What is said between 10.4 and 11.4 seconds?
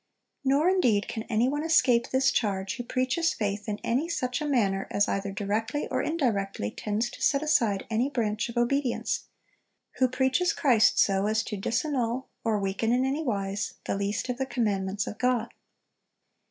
Christ so